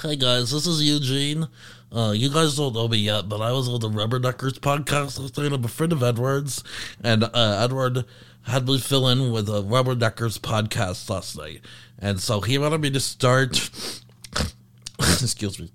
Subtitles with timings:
[0.00, 1.48] Hey guys, this is Eugene.
[1.90, 5.18] Uh, you guys don't know me yet, but I was on the Rubber Rubberneckers podcast
[5.18, 5.52] last night.
[5.52, 6.62] I'm a friend of Edward's,
[7.02, 8.04] and uh, Edward
[8.42, 11.62] had me fill in with a Rubberneckers podcast last night,
[11.98, 13.70] and so he wanted me to start.
[15.00, 15.68] excuse me.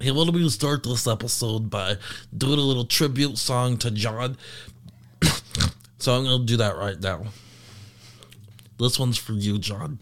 [0.00, 1.96] He wanted me to start this episode by
[2.38, 4.36] doing a little tribute song to John.
[5.98, 7.24] so I'm gonna do that right now.
[8.78, 9.98] This one's for you, John.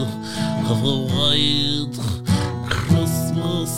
[0.00, 1.96] Of a white
[2.68, 3.72] Christmas,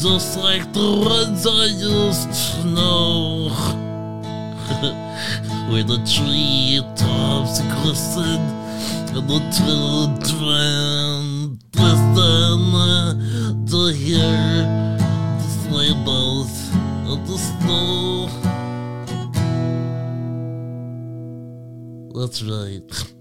[0.00, 3.48] just like the ones I used to know,
[5.70, 8.40] where the treetops glisten
[9.14, 12.62] and the children listen
[13.66, 14.66] to hear
[15.38, 16.54] the sleigh bells
[17.06, 18.28] of the snow.
[22.14, 23.14] That's right.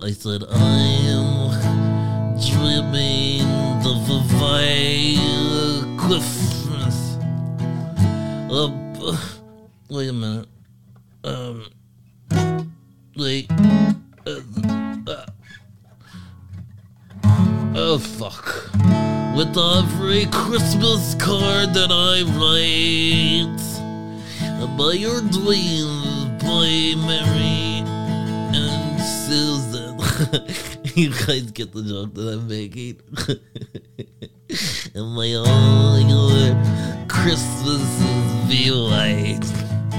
[0.00, 0.78] I said I
[1.10, 3.42] am dreaming
[3.84, 4.20] of a
[5.98, 7.16] Christmas.
[8.48, 8.70] Uh,
[9.90, 10.46] wait a minute.
[11.24, 11.66] Um,
[13.16, 13.50] wait.
[14.24, 14.40] Uh,
[15.08, 15.26] uh,
[17.74, 18.70] oh fuck.
[19.36, 23.58] With every Christmas card that I write,
[24.76, 27.67] by your dreams, by Mary.
[30.94, 33.00] you guys get the joke that I'm making.
[34.94, 35.98] and may all
[37.28, 39.44] Christmas is be white.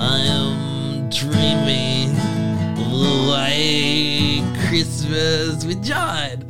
[0.00, 2.10] I am dreaming
[2.80, 6.44] of a white Christmas with John.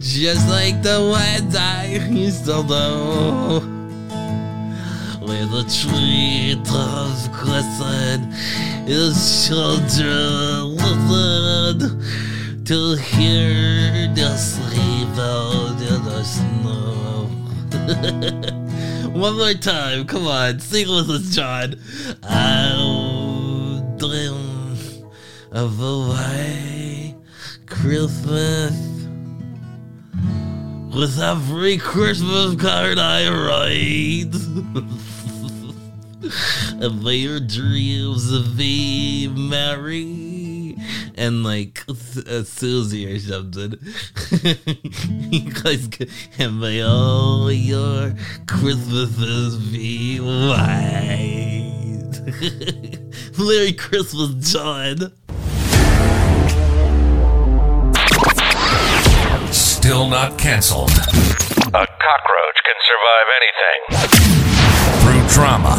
[0.00, 3.60] Just like the ones I used to know
[5.20, 8.32] where the treetops glisten,
[8.88, 17.28] his children listen to hear the sleigh bells in the snow.
[19.20, 21.74] One more time, come on, sing with us, John.
[22.22, 25.10] I'll dream
[25.52, 27.14] of a white
[27.66, 28.72] Christmas
[30.96, 34.34] with every Christmas card I write.
[36.22, 40.76] and may your dreams be merry
[41.16, 43.74] and like uh, Susie or something.
[45.30, 46.08] you guys, can-
[46.38, 48.14] and may all your
[48.46, 51.38] Christmases be white.
[53.38, 55.12] Merry Christmas, John.
[59.52, 60.90] Still not canceled.
[60.90, 63.80] A cockroach can survive anything.
[65.00, 65.76] Through trauma,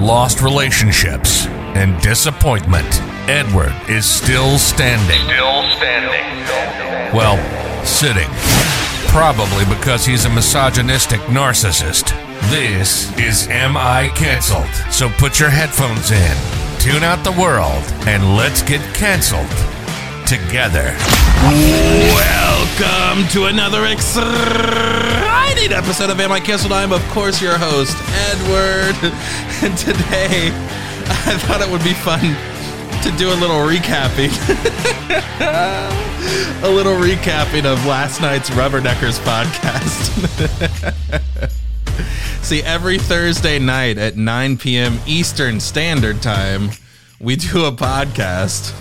[0.00, 1.46] lost relationships,
[1.76, 5.20] and disappointment, Edward is still standing.
[5.24, 7.16] Still standing.
[7.16, 7.36] Well,
[7.84, 8.28] sitting.
[9.08, 12.10] Probably because he's a misogynistic narcissist.
[12.50, 14.68] This is Am I Cancelled.
[14.92, 16.36] So put your headphones in,
[16.78, 19.50] tune out the world, and let's get canceled
[20.30, 20.94] together.
[22.14, 26.70] Welcome to another exciting episode of Am I Cancelled?
[26.70, 27.96] I'm, of course, your host,
[28.30, 28.94] Edward.
[29.62, 32.20] And today, I thought it would be fun
[33.02, 34.30] to do a little recapping.
[36.62, 40.10] a little recapping of last night's Rubberneckers podcast.
[42.42, 45.00] See, every Thursday night at 9 p.m.
[45.06, 46.70] Eastern Standard Time,
[47.18, 48.72] we do a podcast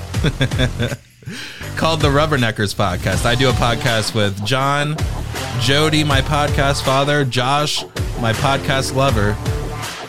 [1.76, 3.26] called the Rubberneckers Podcast.
[3.26, 4.96] I do a podcast with John,
[5.60, 7.84] Jody, my podcast father, Josh,
[8.20, 9.36] my podcast lover,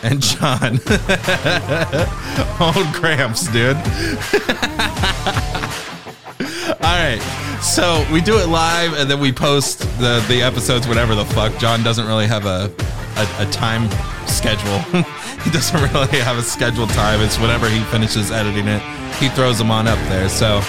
[0.03, 0.73] and John.
[2.59, 3.77] Old cramps, dude.
[6.83, 7.21] All right.
[7.61, 11.55] So we do it live and then we post the, the episodes, whatever the fuck.
[11.59, 12.71] John doesn't really have a,
[13.17, 13.89] a, a time
[14.27, 14.79] schedule.
[15.43, 17.21] he doesn't really have a scheduled time.
[17.21, 18.81] It's whenever he finishes editing it,
[19.17, 20.27] he throws them on up there.
[20.27, 20.61] So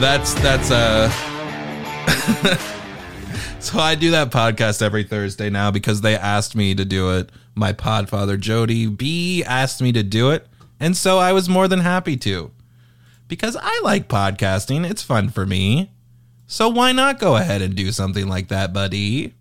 [0.00, 1.10] that's that's uh
[3.60, 7.30] so I do that podcast every Thursday now because they asked me to do it.
[7.54, 10.46] My podfather Jody B asked me to do it,
[10.80, 12.50] and so I was more than happy to.
[13.28, 15.90] Because I like podcasting, it's fun for me.
[16.46, 19.34] So why not go ahead and do something like that, buddy?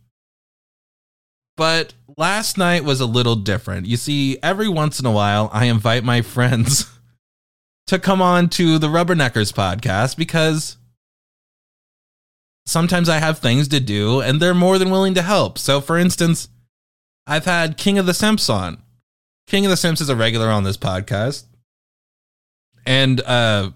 [1.57, 3.85] But last night was a little different.
[3.85, 6.85] You see, every once in a while I invite my friends
[7.87, 10.77] to come on to the Rubberneckers podcast because
[12.65, 15.57] sometimes I have things to do and they're more than willing to help.
[15.57, 16.49] So, for instance,
[17.27, 18.81] I've had King of the Simps on.
[19.47, 21.45] King of the Simps is a regular on this podcast.
[22.85, 23.71] And uh,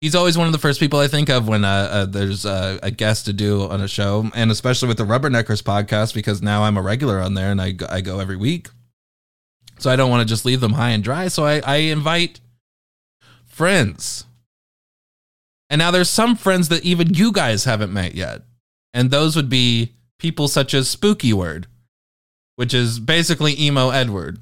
[0.00, 2.90] he's always one of the first people I think of when uh, uh, there's a
[2.90, 6.76] guest to do on a show, and especially with the Rubberneckers podcast because now I'm
[6.76, 8.68] a regular on there and I I go every week.
[9.78, 11.28] So I don't want to just leave them high and dry.
[11.28, 12.40] So I, I invite
[13.58, 14.24] friends.
[15.68, 18.42] And now there's some friends that even you guys haven't met yet.
[18.94, 21.66] And those would be people such as Spooky Word,
[22.54, 24.38] which is basically emo Edward.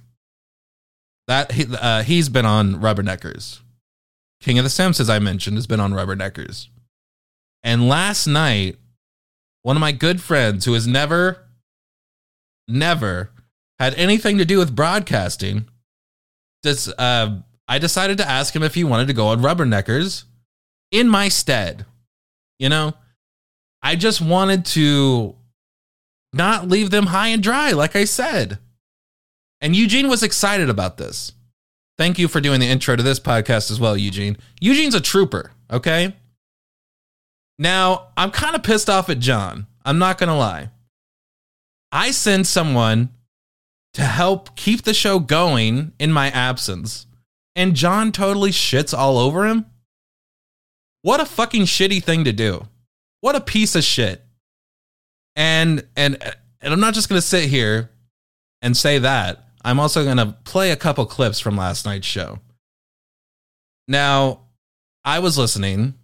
[1.27, 3.61] That uh, he's been on Rubberneckers.
[4.41, 6.69] King of the Simps, as I mentioned, has been on Rubberneckers.
[7.65, 8.77] And last night,
[9.63, 11.49] one of my good friends who has never,
[12.69, 13.31] never
[13.81, 15.67] had anything to do with broadcasting,
[16.63, 20.25] just, uh, I decided to ask him if he wanted to go on Rubberneckers
[20.91, 21.85] in my stead.
[22.59, 22.95] You know,
[23.83, 25.35] I just wanted to
[26.33, 28.59] not leave them high and dry, like I said.
[29.61, 31.33] And Eugene was excited about this.
[31.99, 34.37] Thank you for doing the intro to this podcast as well, Eugene.
[34.61, 36.15] Eugene's a trooper, okay?
[37.59, 39.67] Now, I'm kind of pissed off at John.
[39.85, 40.71] I'm not going to lie.
[41.91, 43.11] I send someone
[43.95, 47.07] to help keep the show going in my absence,
[47.57, 49.67] and John totally shits all over him?
[51.03, 52.69] What a fucking shitty thing to do.
[53.23, 54.23] What a piece of shit.
[55.35, 56.23] And and
[56.61, 57.91] and I'm not just going to sit here
[58.63, 59.45] and say that.
[59.65, 62.39] I'm also going to play a couple clips from last night's show.
[63.89, 64.41] Now,
[65.05, 65.95] I was listening.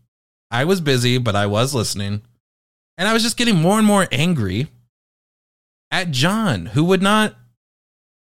[0.50, 2.22] I was busy, but I was listening.
[2.98, 4.68] And I was just getting more and more angry
[5.90, 7.34] at John, who would not.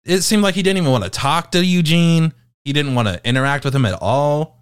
[0.04, 2.32] It seemed like he didn't even want to talk to Eugene.
[2.66, 4.58] He didn't want to interact with him at all.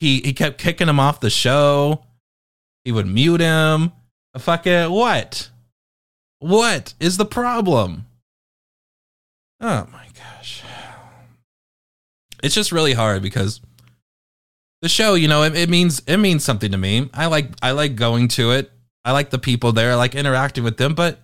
[0.00, 2.04] He he kept kicking him off the show.
[2.84, 3.92] He would mute him.
[4.36, 4.90] Fuck it.
[4.90, 5.48] What?
[6.40, 8.04] What is the problem?
[9.62, 10.62] Oh my gosh.
[12.42, 13.62] It's just really hard because
[14.82, 17.08] the show, you know, it, it, means it means something to me.
[17.14, 18.70] I like I like going to it.
[19.06, 21.20] I like the people there, I like interacting with them, but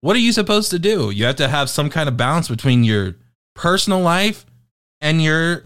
[0.00, 1.10] what are you supposed to do?
[1.10, 3.14] You have to have some kind of balance between your
[3.54, 4.46] personal life
[5.00, 5.64] and your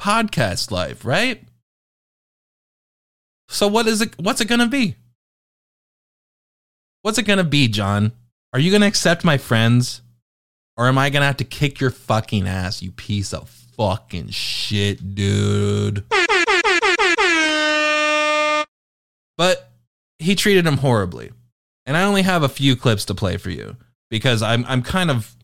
[0.00, 1.42] podcast life, right?
[3.48, 4.96] So what is it what's it going to be?
[7.02, 8.12] What's it going to be, John?
[8.52, 10.02] Are you going to accept my friends?
[10.76, 14.28] Or am I going to have to kick your fucking ass, you piece of fucking
[14.30, 16.04] shit, dude?
[19.36, 19.70] But
[20.18, 21.32] he treated him horribly.
[21.86, 23.76] And I only have a few clips to play for you
[24.10, 25.34] because I'm I'm kind of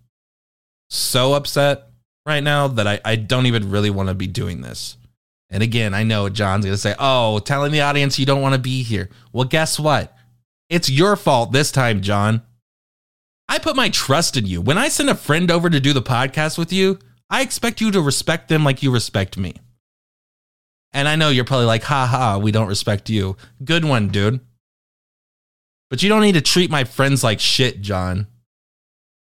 [0.90, 1.88] so upset
[2.26, 4.96] right now that I, I don't even really want to be doing this.
[5.48, 8.54] And again, I know John's going to say, oh, telling the audience you don't want
[8.54, 9.08] to be here.
[9.32, 10.14] Well, guess what?
[10.68, 12.42] It's your fault this time, John.
[13.48, 14.60] I put my trust in you.
[14.60, 16.98] When I send a friend over to do the podcast with you,
[17.30, 19.54] I expect you to respect them like you respect me.
[20.92, 23.36] And I know you're probably like, ha ha, we don't respect you.
[23.64, 24.40] Good one, dude.
[25.90, 28.26] But you don't need to treat my friends like shit, John.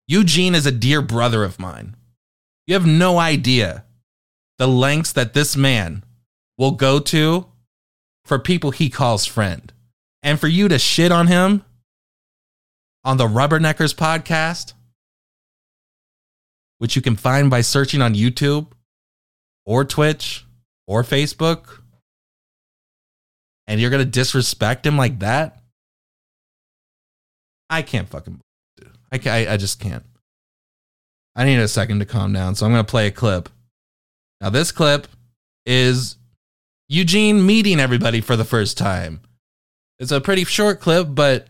[0.07, 1.95] Eugene is a dear brother of mine.
[2.68, 3.86] You have no idea
[4.58, 6.04] the lengths that this man
[6.58, 7.48] will go to
[8.24, 9.74] for people he calls friend.
[10.24, 11.64] And for you to shit on him
[13.04, 14.74] on the Rubberneckers podcast,
[16.78, 18.68] which you can find by searching on YouTube
[19.66, 20.45] or Twitch
[20.85, 21.80] or Facebook,
[23.68, 25.62] and you're going to disrespect him like that?
[27.69, 28.42] I can't fucking
[29.12, 30.04] I, I, I just can't.
[31.35, 33.50] I need a second to calm down, so I'm going to play a clip.
[34.42, 35.07] Now, this clip
[35.66, 36.18] is
[36.90, 39.21] Eugene meeting everybody for the first time.
[40.00, 41.47] It's a pretty short clip, but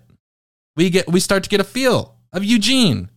[0.76, 3.10] we get we start to get a feel of Eugene.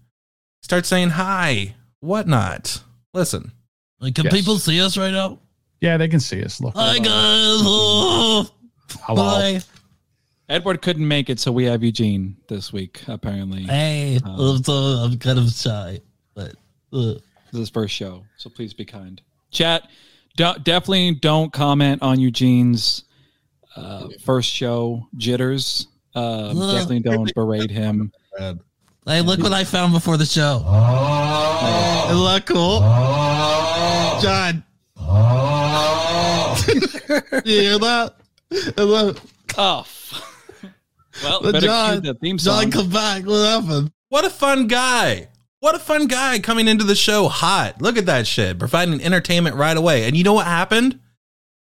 [0.63, 2.83] Start saying hi, whatnot.
[3.13, 3.53] Listen.
[4.01, 4.33] Like, can Yes.
[4.35, 5.41] people see us right now?
[5.81, 6.61] Yeah, they can see us.
[6.61, 6.75] Look.
[6.77, 7.09] Hi, guys.
[7.11, 8.49] Oh,
[9.03, 9.17] Hello.
[9.23, 9.61] bye.
[10.49, 13.03] Edward couldn't make it, so we have Eugene this week.
[13.09, 16.01] Apparently, Hey, Um, I'm, so, I'm kind of shy,
[16.35, 16.51] but
[16.93, 17.23] uh, this
[17.53, 19.21] is his first show, so please be kind.
[19.51, 19.89] Chat,
[20.37, 23.05] do- definitely don't comment on Eugene's
[23.77, 25.89] uh, first show jitters.
[26.15, 28.13] Uh, definitely don't berate him.
[28.39, 30.57] hey, look what I found before the show.
[32.11, 32.81] Isn't that cool?
[34.23, 34.65] John.
[37.45, 38.15] you hear that?
[38.51, 39.21] Isn't that-
[39.57, 39.87] Oh,
[41.23, 42.63] well, better John, cue the theme song.
[42.63, 43.25] John, come back.
[43.25, 43.93] What happened?
[44.09, 45.29] What a fun guy.
[45.65, 47.81] What a fun guy coming into the show hot.
[47.81, 50.05] Look at that shit, providing entertainment right away.
[50.05, 51.01] And you know what happened?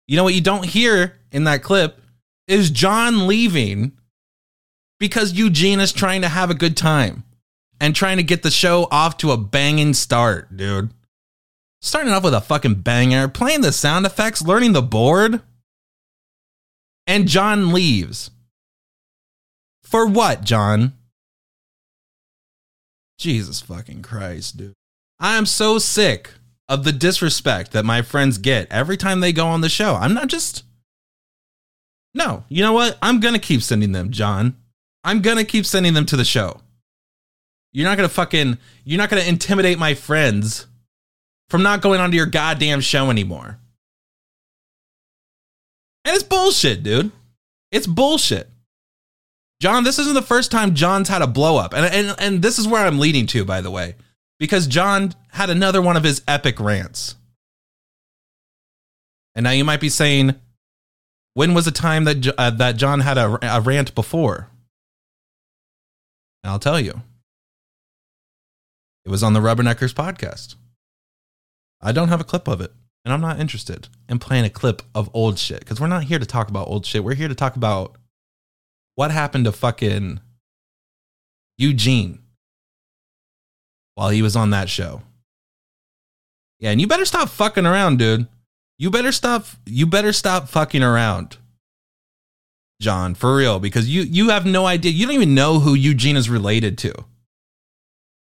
[0.08, 2.00] You know what you don't hear in that clip
[2.48, 3.92] is John leaving
[4.98, 7.24] because Eugene is trying to have a good time
[7.78, 10.94] and trying to get the show off to a banging start, dude.
[11.82, 15.42] Starting off with a fucking banger, playing the sound effects, learning the board.
[17.06, 18.30] And John leaves.
[19.82, 20.94] For what, John?
[23.20, 24.74] Jesus fucking Christ, dude.
[25.20, 26.30] I am so sick
[26.68, 29.94] of the disrespect that my friends get every time they go on the show.
[29.94, 30.64] I'm not just.
[32.14, 32.98] No, you know what?
[33.00, 34.56] I'm going to keep sending them, John.
[35.04, 36.60] I'm going to keep sending them to the show.
[37.72, 38.58] You're not going to fucking.
[38.84, 40.66] You're not going to intimidate my friends
[41.48, 43.58] from not going onto your goddamn show anymore.
[46.04, 47.12] And it's bullshit, dude.
[47.70, 48.49] It's bullshit.
[49.60, 51.74] John, this isn't the first time John's had a blow up.
[51.74, 53.94] And, and, and this is where I'm leading to, by the way,
[54.38, 57.16] because John had another one of his epic rants.
[59.34, 60.34] And now you might be saying,
[61.34, 64.48] when was the time that, uh, that John had a, a rant before?
[66.42, 67.02] And I'll tell you.
[69.04, 70.56] It was on the Rubberneckers podcast.
[71.82, 72.72] I don't have a clip of it,
[73.04, 76.18] and I'm not interested in playing a clip of old shit because we're not here
[76.18, 77.04] to talk about old shit.
[77.04, 77.96] We're here to talk about
[78.94, 80.20] what happened to fucking
[81.58, 82.20] Eugene
[83.94, 85.02] while he was on that show.
[86.58, 88.26] Yeah, and you better stop fucking around, dude.
[88.78, 91.36] You better stop you better stop fucking around.
[92.80, 94.92] John, for real, because you you have no idea.
[94.92, 96.92] You don't even know who Eugene is related to.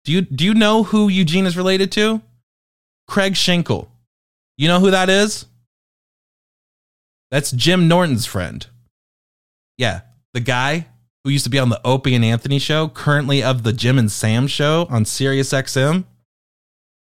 [0.03, 2.21] Do you do you know who Eugene is related to?
[3.07, 3.87] Craig Shinkle.
[4.57, 5.45] You know who that is?
[7.29, 8.65] That's Jim Norton's friend.
[9.77, 10.01] Yeah,
[10.33, 10.87] the guy
[11.23, 14.11] who used to be on the Opie and Anthony show, currently of the Jim and
[14.11, 16.05] Sam show on Sirius XM.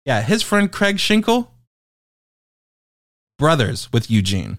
[0.04, 1.48] Yeah, his friend Craig Shinkle,
[3.38, 4.58] brothers with Eugene.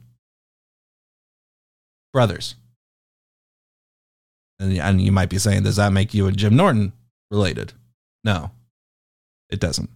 [2.14, 2.56] Brothers.
[4.60, 6.94] And, and you might be saying, does that make you and Jim Norton
[7.30, 7.74] related?
[8.24, 8.52] No,
[9.50, 9.90] it doesn't.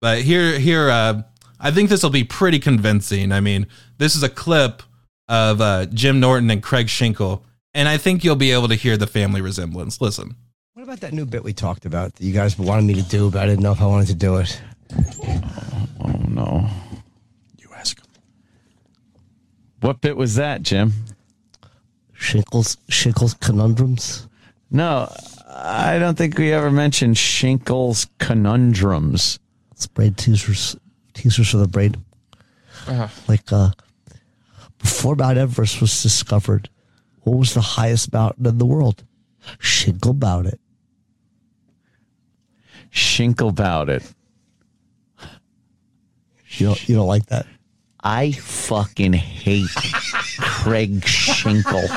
[0.00, 1.22] But here, here, uh,
[1.60, 3.30] I think this will be pretty convincing.
[3.30, 4.82] I mean, this is a clip
[5.28, 7.42] of uh, Jim Norton and Craig Shinkle,
[7.74, 10.00] and I think you'll be able to hear the family resemblance.
[10.00, 10.36] Listen.
[10.74, 13.30] What about that new bit we talked about that you guys wanted me to do,
[13.30, 14.60] but I didn't know if I wanted to do it?
[16.04, 16.68] Oh no.
[17.58, 18.06] You ask him.
[19.80, 20.92] What bit was that, Jim?
[22.14, 24.28] Shinkles, Shinkles conundrums.
[24.70, 25.12] No,
[25.48, 29.38] I don't think we ever mentioned Shinkle's conundrums.
[29.72, 30.76] It's braid teasers,
[31.14, 31.98] teasers for the braid.
[33.28, 33.70] Like uh,
[34.82, 36.68] before Mount Everest was discovered,
[37.22, 39.04] what was the highest mountain in the world?
[39.58, 40.60] Shinkle about it.
[42.92, 44.02] Shinkle about it.
[46.50, 47.46] You don't, you don't like that?
[48.04, 49.70] I fucking hate
[50.38, 51.88] Craig Shinkle.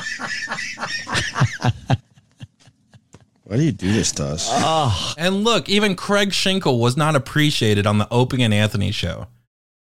[3.43, 4.49] Why do you do this to us?
[5.17, 9.27] And look, even Craig Shinkle was not appreciated on the Opie and Anthony show.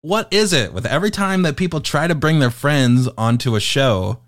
[0.02, 3.61] What is it with every time that people try to bring their friends onto a
[3.61, 4.21] show,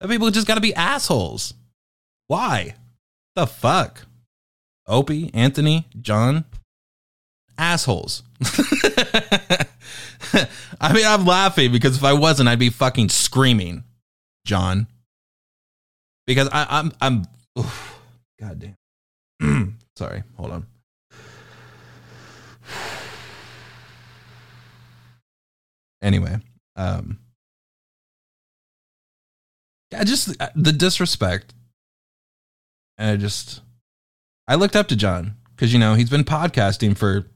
[0.00, 1.54] that people just got to be assholes?
[2.26, 2.74] Why?
[3.36, 4.06] The fuck?
[4.88, 6.44] Opie, Anthony, John,
[7.58, 8.22] assholes.
[10.80, 13.84] I mean, I'm laughing because if I wasn't, I'd be fucking screaming,
[14.44, 14.86] John.
[16.26, 17.24] Because I, I'm, I'm,
[17.58, 18.00] oof,
[18.40, 18.58] God
[19.40, 19.78] damn.
[19.96, 20.66] Sorry, hold on.
[26.02, 26.38] Anyway,
[26.76, 27.18] um,
[29.96, 31.54] I just uh, the disrespect,
[32.98, 33.62] and I just,
[34.46, 37.26] I looked up to John because you know he's been podcasting for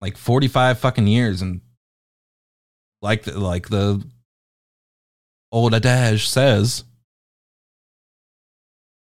[0.00, 1.60] like 45 fucking years and
[3.02, 4.02] like the, like the
[5.52, 6.84] old adage says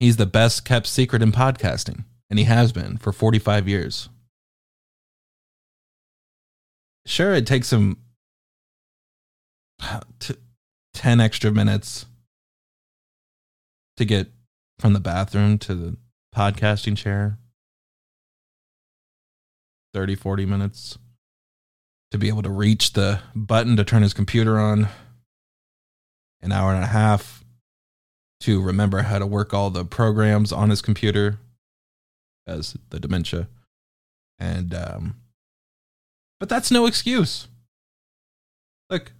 [0.00, 4.08] he's the best kept secret in podcasting and he has been for 45 years
[7.08, 7.96] sure it takes him
[10.20, 10.34] t-
[10.94, 12.06] 10 extra minutes
[13.96, 14.28] to get
[14.78, 15.96] from the bathroom to the
[16.34, 17.38] podcasting chair.
[19.94, 20.98] 30 40 minutes
[22.10, 24.88] to be able to reach the button to turn his computer on.
[26.40, 27.42] An hour and a half
[28.40, 31.40] to remember how to work all the programs on his computer
[32.46, 33.48] as the dementia.
[34.38, 35.16] And um
[36.40, 37.48] but that's no excuse
[38.90, 39.12] look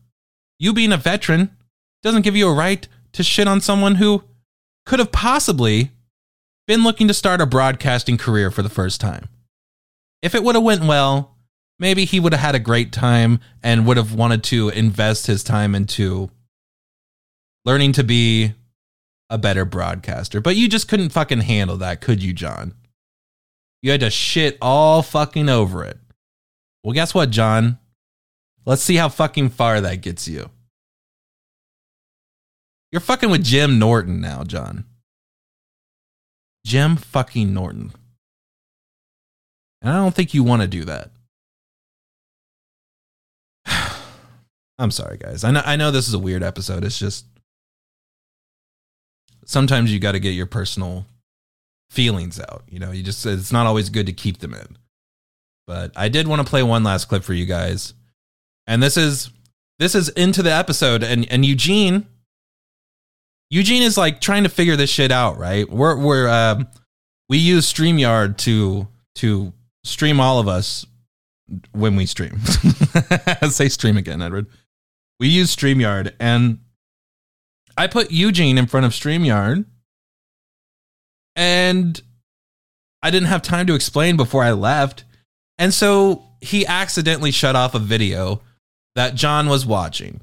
[0.59, 1.57] you being a veteran
[2.03, 4.25] doesn't give you a right to shit on someone who
[4.87, 5.93] could have possibly
[6.67, 9.29] been looking to start a broadcasting career for the first time.
[10.23, 11.37] If it would have went well,
[11.79, 15.43] maybe he would have had a great time and would have wanted to invest his
[15.43, 16.31] time into
[17.65, 18.55] learning to be
[19.31, 20.41] a better broadcaster.
[20.41, 22.75] But you just couldn't fucking handle that, could you, John?
[23.83, 25.99] You had to shit all fucking over it.
[26.83, 27.79] Well, guess what, John?
[28.65, 30.51] Let's see how fucking far that gets you.
[32.91, 34.85] You're fucking with Jim Norton now, John.
[36.65, 37.93] Jim fucking Norton.
[39.81, 41.11] And I don't think you want to do that.
[44.79, 45.45] I'm sorry, guys.
[45.45, 46.85] I know I know this is a weird episode.
[46.85, 47.27] It's just
[49.45, 51.07] sometimes you got to get your personal
[51.91, 52.65] feelings out.
[52.69, 54.79] You know, you just it's not always good to keep them in.
[55.69, 57.93] But I did want to play one last clip for you guys.
[58.67, 59.31] And this is
[59.79, 62.07] this is into the episode and and Eugene
[63.51, 65.69] Eugene is like trying to figure this shit out, right?
[65.69, 66.69] We're we're um
[67.29, 69.53] we use StreamYard to to
[69.85, 70.87] stream all of us
[71.73, 72.39] when we stream.
[73.51, 74.47] Say stream again, Edward.
[75.21, 76.61] We use StreamYard and
[77.77, 79.67] I put Eugene in front of StreamYard
[81.37, 82.01] and
[83.03, 85.05] I didn't have time to explain before I left.
[85.59, 88.43] And so he accidentally shut off a video
[88.95, 90.21] that John was watching.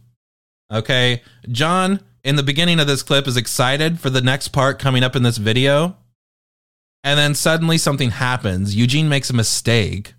[0.71, 1.21] Okay.
[1.49, 5.15] John, in the beginning of this clip, is excited for the next part coming up
[5.15, 5.97] in this video.
[7.03, 8.75] And then suddenly something happens.
[8.75, 10.13] Eugene makes a mistake.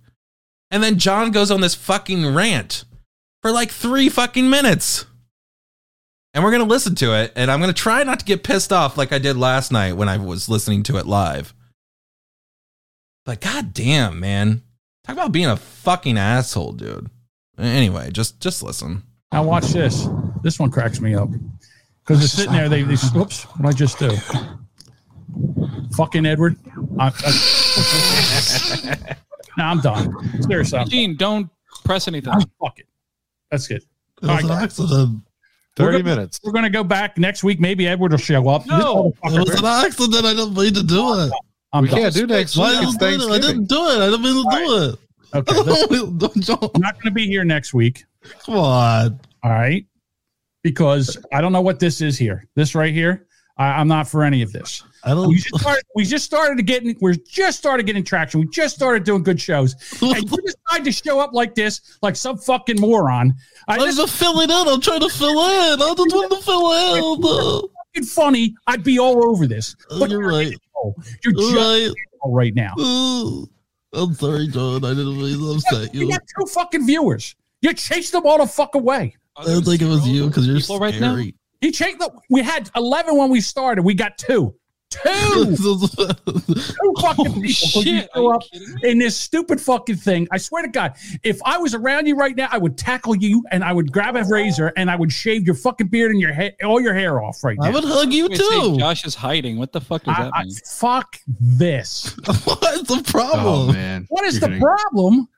[0.71, 2.85] And then John goes on this fucking rant
[3.43, 5.05] for like three fucking minutes.
[6.33, 7.33] And we're going to listen to it.
[7.35, 9.95] And I'm going to try not to get pissed off like I did last night
[9.95, 11.55] when I was listening to it live.
[13.25, 14.63] But goddamn, man.
[15.07, 17.09] Talk about being a fucking asshole, dude.
[17.59, 19.03] Anyway, just just listen.
[19.33, 20.07] Now watch this.
[20.43, 21.29] This one cracks me up
[22.05, 22.69] because they're sitting there.
[22.69, 23.45] They, they oops.
[23.45, 24.11] What I just do?
[25.97, 26.57] Fucking Edward.
[26.99, 29.17] I, I,
[29.57, 30.43] now I'm done.
[30.43, 31.49] Seriously, I'm, Gene, don't
[31.85, 32.33] press anything.
[32.33, 32.87] I'm fuck it.
[33.51, 33.83] That's good.
[34.23, 34.93] It All was right, an accident.
[34.93, 35.07] Uh,
[35.79, 36.41] we're 30 gonna- minutes.
[36.43, 37.61] We're gonna go back next week.
[37.61, 38.67] Maybe Edward will show up.
[38.67, 39.13] No.
[39.25, 40.25] It was an accident.
[40.25, 41.33] I didn't mean to do it.
[41.77, 42.01] I'm We done.
[42.01, 42.67] can't do next week.
[42.71, 43.31] did It's I it?
[43.31, 43.99] I didn't do it.
[43.99, 44.99] I didn't mean to do it.
[45.35, 48.05] Okay, listen, Don't, don't, I'm not going to be here next week.
[48.45, 49.21] come on.
[49.43, 49.85] All right,
[50.63, 52.47] because I don't know what this is here.
[52.55, 53.27] This right here,
[53.59, 54.83] I, I'm not for any of this.
[55.05, 55.29] I don't.
[55.29, 55.85] We just started.
[55.95, 56.97] We just started getting.
[57.01, 58.41] We're just started getting traction.
[58.41, 62.17] We just started doing good shows, and you decide to show up like this, like
[62.17, 63.35] some fucking moron.
[63.69, 64.69] I I'm just just filling in.
[64.69, 65.81] I'm trying to fill in.
[65.83, 66.73] I just want to fill
[67.63, 67.69] in.
[67.95, 68.55] fucking funny.
[68.67, 69.77] I'd be all over this.
[69.91, 70.55] Oh, you're right.
[71.25, 71.91] You're You're just right.
[72.21, 72.73] all right now.
[72.79, 73.47] Oh,
[73.93, 74.85] I'm sorry, John.
[74.85, 76.11] I didn't mean to upset You you.
[76.11, 77.35] got two fucking viewers.
[77.63, 79.17] You chased them all the fuck away.
[79.37, 81.13] I don't think it was you because you're People right now?
[81.15, 81.35] scary.
[81.61, 82.11] He chased them.
[82.31, 83.83] We had eleven when we started.
[83.83, 84.55] We got two.
[84.89, 85.57] Two.
[85.57, 85.77] two
[87.01, 87.43] fucking oh, people.
[87.43, 88.43] 'cause you shit, show up
[88.85, 90.29] in this stupid fucking thing.
[90.31, 90.95] I swear to God,
[91.25, 94.15] if I was around you right now, I would tackle you and I would grab
[94.17, 97.21] a razor and I would shave your fucking beard and your hair, all your hair
[97.21, 97.67] off right now.
[97.67, 98.77] I would hug you Wait, say too.
[98.79, 99.59] Josh is hiding.
[99.59, 100.55] What the fuck does I, that I- mean?
[100.65, 102.17] fuck this.
[102.25, 103.75] What's the Oh, problem?
[103.75, 104.07] man.
[104.09, 105.29] What is You're the gonna- problem?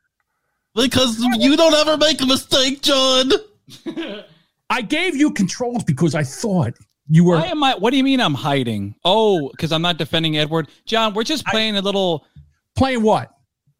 [0.74, 3.32] because you don't ever make a mistake, John.
[4.70, 6.74] I gave you controls because I thought
[7.08, 7.36] you were.
[7.36, 7.74] Why am I?
[7.76, 8.94] What do you mean I'm hiding?
[9.04, 10.68] Oh, because I'm not defending Edward.
[10.86, 12.26] John, we're just playing a little.
[12.76, 13.30] playing what?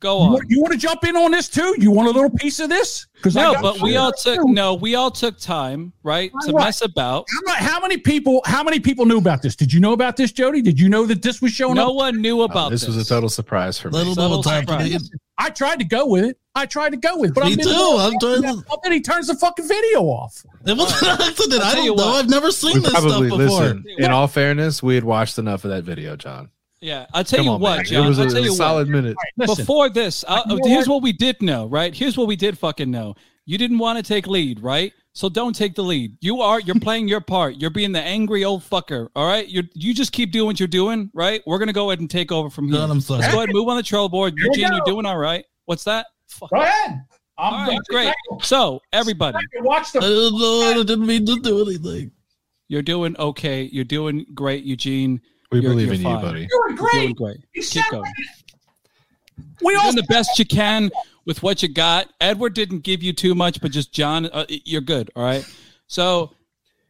[0.00, 0.32] Go on.
[0.32, 1.74] want, you want to jump in on this too?
[1.76, 3.08] You want a little piece of this?
[3.14, 6.66] Because No, but we all took no, we all took time, right, to Right.
[6.66, 7.26] mess about.
[7.28, 8.40] How, mu- how many people?
[8.44, 9.56] How many people knew about this?
[9.56, 10.62] Did you know about this, Jody?
[10.62, 11.96] Did you know that this was showing No up?
[11.96, 14.04] one knew Oh, about this This was a total surprise for me.
[14.04, 15.00] don't know what's Subtle happening.
[15.38, 16.38] I tried to go with it.
[16.54, 17.70] I tried to go with, it, but Me I'm in the too.
[17.70, 20.44] middle I'm trying to- And he turns the fucking video off.
[20.66, 21.62] It was an accident.
[21.62, 22.06] I'll I tell you don't know.
[22.06, 22.24] what.
[22.24, 23.38] I've never seen We this stuff before.
[23.38, 23.84] listen.
[23.98, 26.50] In all fairness, we had watched enough of that video, John.
[26.80, 27.84] Yeah, I'll tell Come you on, what, man.
[27.86, 28.04] John.
[28.04, 28.92] It was I'll a, tell you solid what.
[28.92, 29.16] minute.
[29.36, 30.96] Listen, Before this, uh, You here's what?
[30.96, 31.94] what we did know, right?
[31.94, 33.14] Here's what we did fucking know.
[33.48, 34.92] You didn't want to take lead, right?
[35.14, 36.18] So don't take the lead.
[36.20, 37.56] You are you're playing your part.
[37.56, 39.08] You're being the angry old fucker.
[39.16, 39.48] All right.
[39.48, 41.40] You you just keep doing what you're doing, right?
[41.46, 42.76] We're gonna go ahead and take over from here.
[42.76, 43.20] John, I'm sorry.
[43.22, 44.34] Let's go ahead and move on the troll board.
[44.36, 45.46] Here Eugene, you're doing all right.
[45.64, 46.06] What's that?
[46.28, 46.50] Fuck.
[46.50, 47.02] go ahead.
[47.38, 48.12] I'm All right, great.
[48.42, 50.06] So everybody, Watch I the.
[50.06, 50.70] don't know.
[50.70, 52.10] I didn't mean to do anything.
[52.68, 53.62] you're doing okay.
[53.72, 55.20] You're doing great, Eugene.
[55.50, 56.16] We You're- believe you're in fine.
[56.16, 56.48] you, buddy.
[56.50, 57.16] You're You're doing great.
[57.16, 57.36] great.
[57.54, 58.12] You Keep said going.
[59.62, 60.90] We You're all doing the best you can
[61.24, 62.08] with what you got.
[62.20, 65.10] Edward didn't give you too much, but just John, uh, you're good.
[65.16, 65.44] All right.
[65.86, 66.32] So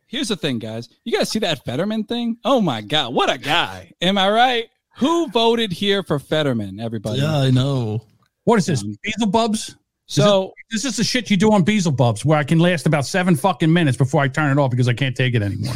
[0.07, 0.89] here's the thing, guys.
[1.05, 2.39] You guys see that Fetterman thing?
[2.45, 3.93] Oh my God, what a guy!
[4.01, 4.69] Am I right?
[4.97, 6.81] Who voted here for Fetterman?
[6.81, 7.21] Everybody.
[7.21, 8.05] Yeah, I know.
[8.45, 8.83] What is this?
[8.83, 9.77] Beelzebubs?
[10.07, 13.37] So This is the shit you do on Beelzebubs, where I can last about seven
[13.37, 15.75] fucking minutes before I turn it off because I can't take it anymore.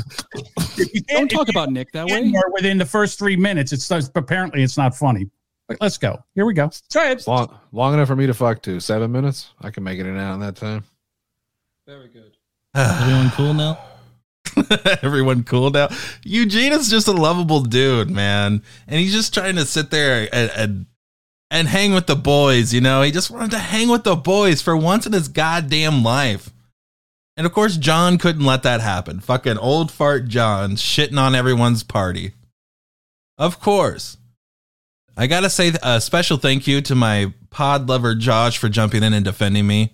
[1.08, 2.32] Don't talk about Nick that way.
[2.52, 4.10] within the first three minutes, it starts.
[4.14, 5.28] Apparently, it's not funny.
[5.72, 6.22] But let's go.
[6.34, 6.70] Here we go.
[6.90, 7.26] Try it.
[7.26, 9.50] Long, long enough for me to fuck to seven minutes.
[9.60, 10.84] I can make it in and out in that time.
[11.86, 12.36] Very good.
[12.74, 13.78] Everyone cool now?
[15.02, 15.88] Everyone cool now.
[16.24, 20.50] Eugene is just a lovable dude, man, and he's just trying to sit there and,
[20.56, 20.86] and
[21.50, 22.72] and hang with the boys.
[22.72, 26.02] You know, he just wanted to hang with the boys for once in his goddamn
[26.02, 26.50] life.
[27.36, 29.20] And of course, John couldn't let that happen.
[29.20, 32.32] Fucking old fart John shitting on everyone's party.
[33.38, 34.16] Of course.
[35.16, 39.12] I gotta say a special thank you to my pod lover Josh for jumping in
[39.12, 39.92] and defending me,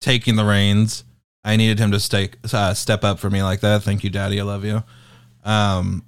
[0.00, 1.04] taking the reins.
[1.44, 3.82] I needed him to stay, uh, step up for me like that.
[3.82, 4.40] Thank you, Daddy.
[4.40, 4.82] I love you.
[5.44, 6.04] Um,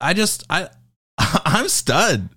[0.00, 0.68] I just I
[1.18, 2.30] I'm stunned.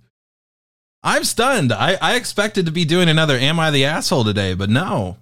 [1.04, 1.72] I'm stunned.
[1.74, 5.18] I I expected to be doing another "Am I the asshole" today, but no,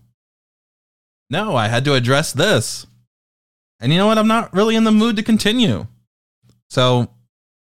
[1.30, 1.56] no.
[1.56, 2.86] I had to address this,
[3.80, 4.18] and you know what?
[4.18, 5.88] I'm not really in the mood to continue.
[6.70, 7.13] So,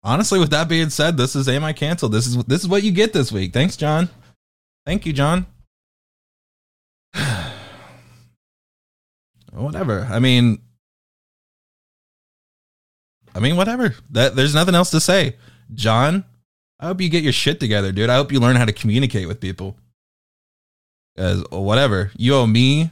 [0.07, 2.83] honestly, with that being said, this is "Am I canceled?" This is this is what
[2.83, 3.53] you get this week.
[3.53, 4.09] Thanks, John.
[4.85, 5.45] Thank you, John.
[9.51, 10.07] whatever.
[10.09, 10.59] I mean,
[13.35, 13.93] I mean, whatever.
[14.11, 15.35] That there's nothing else to say.
[15.73, 16.23] John,
[16.79, 18.09] I hope you get your shit together, dude.
[18.09, 19.77] I hope you learn how to communicate with people.
[21.17, 22.91] As whatever, you owe me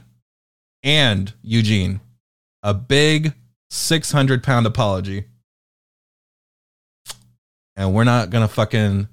[0.82, 2.00] and Eugene
[2.62, 3.32] a big
[3.70, 5.24] 600 pound apology.
[7.76, 9.08] And we're not gonna fucking,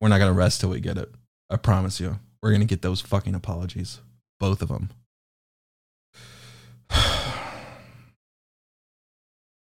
[0.00, 1.10] we're not gonna rest till we get it.
[1.48, 2.18] I promise you.
[2.42, 4.00] We're gonna get those fucking apologies,
[4.38, 4.90] both of them.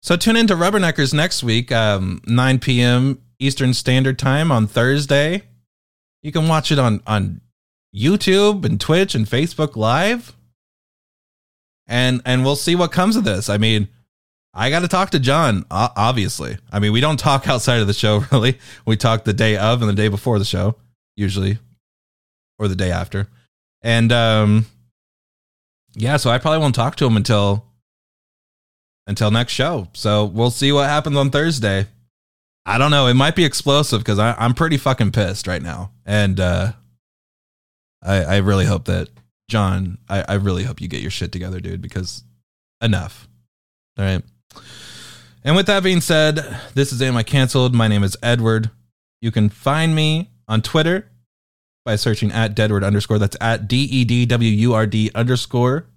[0.04, 3.22] So tune into Rubberneckers next week, um, 9 p.m.
[3.38, 5.44] Eastern Standard Time on Thursday.
[6.24, 7.42] You can watch it on on
[7.96, 10.36] YouTube and Twitch and Facebook Live.
[11.88, 13.50] And and we'll see what comes of this.
[13.50, 13.90] I mean,
[14.54, 16.58] I got to talk to John, obviously.
[16.72, 18.60] I mean, we don't talk outside of the show really.
[18.86, 20.76] We talk the day of and the day before the show,
[21.16, 21.58] usually,
[22.60, 23.28] or the day after.
[23.82, 24.66] And um,
[25.94, 27.66] yeah, so I probably won't talk to him until
[29.08, 29.88] until next show.
[29.94, 31.88] So we'll see what happens on Thursday.
[32.66, 33.08] I don't know.
[33.08, 36.74] It might be explosive because I'm pretty fucking pissed right now, and uh,
[38.04, 39.10] I I really hope that
[39.50, 39.98] John.
[40.08, 41.82] I, I really hope you get your shit together, dude.
[41.82, 42.24] Because
[42.82, 43.28] enough.
[43.98, 44.24] All right.
[45.44, 47.74] And with that being said, this is Am I Cancelled?
[47.74, 48.70] My name is Edward.
[49.22, 51.10] You can find me on Twitter
[51.84, 53.20] by searching at Deadward underscore.
[53.20, 55.88] That's at D E D W U R D underscore.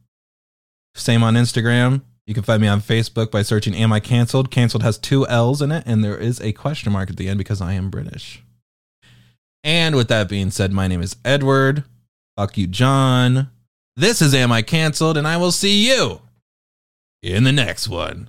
[0.95, 2.03] Same on Instagram.
[2.27, 4.51] You can find me on Facebook by searching Am I Cancelled?
[4.51, 7.39] Cancelled has two L's in it, and there is a question mark at the end
[7.39, 8.43] because I am British.
[9.63, 11.85] And with that being said, my name is Edward.
[12.37, 13.51] Fuck you, John.
[13.97, 15.17] This is Am I Cancelled?
[15.17, 16.21] And I will see you
[17.23, 18.29] in the next one.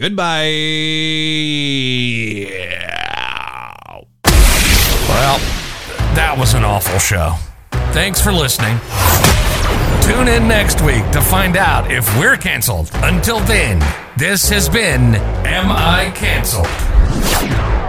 [0.00, 0.46] Goodbye.
[5.10, 5.36] Well,
[6.16, 7.34] that was an awful show.
[7.92, 8.78] Thanks for listening.
[10.02, 12.90] Tune in next week to find out if we're canceled.
[12.94, 13.78] Until then,
[14.16, 17.79] this has been Am I Canceled?